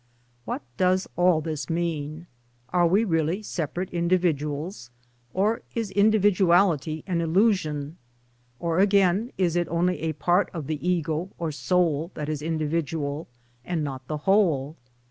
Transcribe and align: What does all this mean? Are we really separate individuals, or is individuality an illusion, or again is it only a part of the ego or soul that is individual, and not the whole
What 0.45 0.63
does 0.77 1.07
all 1.15 1.41
this 1.41 1.69
mean? 1.69 2.25
Are 2.69 2.87
we 2.87 3.03
really 3.03 3.43
separate 3.43 3.91
individuals, 3.91 4.89
or 5.31 5.61
is 5.75 5.91
individuality 5.91 7.03
an 7.05 7.21
illusion, 7.21 7.97
or 8.59 8.79
again 8.79 9.31
is 9.37 9.55
it 9.55 9.67
only 9.67 9.99
a 9.99 10.13
part 10.13 10.49
of 10.55 10.65
the 10.65 10.83
ego 10.89 11.29
or 11.37 11.51
soul 11.51 12.09
that 12.15 12.29
is 12.29 12.41
individual, 12.41 13.27
and 13.63 13.83
not 13.83 14.07
the 14.07 14.17
whole 14.25 14.75